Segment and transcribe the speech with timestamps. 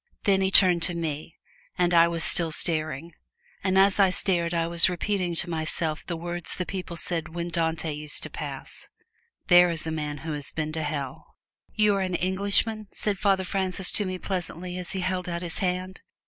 [0.23, 1.37] Then he turned to me,
[1.77, 3.11] and I was still staring.
[3.63, 7.49] And as I stared I was repeating to myself the words the people said when
[7.49, 8.89] Dante used to pass,
[9.45, 11.35] "There is the man who has been to Hell!"
[11.75, 15.59] "You are an Englishman?" said Father Francis to me pleasantly as he held out his
[15.59, 16.01] hand.